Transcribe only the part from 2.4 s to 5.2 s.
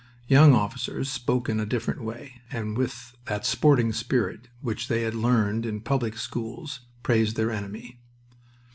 and with that sporting spirit which they had